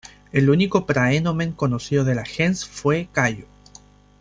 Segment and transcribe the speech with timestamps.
[0.31, 3.45] El único "praenomen" conocido de la "gens" fue Cayo.